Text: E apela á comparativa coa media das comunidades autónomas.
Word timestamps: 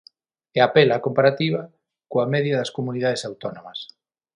E 0.57 0.59
apela 0.67 0.99
á 0.99 1.03
comparativa 1.05 1.61
coa 2.11 2.29
media 2.33 2.57
das 2.59 2.73
comunidades 2.77 3.25
autónomas. 3.29 3.79